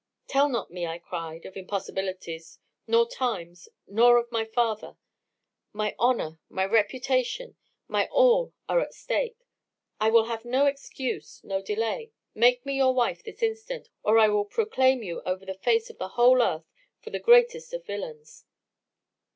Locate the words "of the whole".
15.91-16.41